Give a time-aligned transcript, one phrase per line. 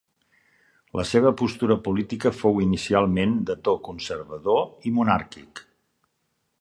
[0.99, 5.63] La seva postura política fou inicialment de to conservador i monàrquic.